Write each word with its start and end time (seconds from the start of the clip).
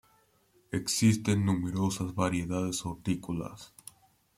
Existen 0.71 1.45
numerosas 1.45 2.15
variedades 2.15 2.83
hortícolas. 2.87 3.71